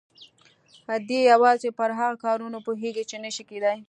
[1.07, 3.77] دی يوازې پر هغو کارونو پوهېږي چې نه شي کېدای.